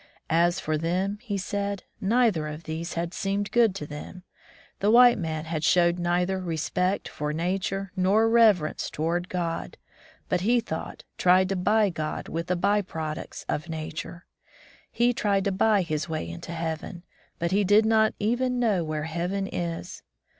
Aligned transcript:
As 0.31 0.59
for 0.59 0.79
them, 0.79 1.19
he 1.21 1.37
said, 1.37 1.83
neither 1.99 2.47
of 2.47 2.63
these 2.63 2.95
had 2.95 3.13
seemed 3.13 3.51
good 3.51 3.75
to 3.75 3.85
them. 3.85 4.23
The 4.79 4.89
white 4.89 5.19
man 5.19 5.45
had 5.45 5.63
showed 5.63 5.99
neither 5.99 6.39
respect 6.41 7.07
for 7.07 7.31
nature 7.31 7.91
nor 7.95 8.27
reverence 8.27 8.89
toward 8.89 9.29
God, 9.29 9.77
but, 10.27 10.41
he 10.41 10.59
thought, 10.59 11.03
tried 11.19 11.49
to 11.49 11.55
buy 11.55 11.91
God 11.91 12.29
with 12.29 12.47
the 12.47 12.55
by 12.55 12.81
products 12.81 13.45
of 13.47 13.69
nature. 13.69 14.25
He 14.91 15.13
tried 15.13 15.43
to 15.43 15.51
buy 15.51 15.83
his 15.83 16.09
way 16.09 16.27
into 16.27 16.51
heaven, 16.51 17.03
but 17.37 17.51
he 17.51 17.63
did 17.63 17.85
not 17.85 18.15
even 18.17 18.57
know 18.59 18.83
where 18.83 19.03
heaven 19.03 19.45
is. 19.45 20.01